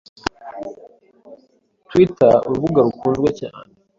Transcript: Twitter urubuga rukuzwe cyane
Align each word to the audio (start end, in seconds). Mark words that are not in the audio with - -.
Twitter 1.87 2.33
urubuga 2.47 2.79
rukuzwe 2.87 3.29
cyane 3.39 3.71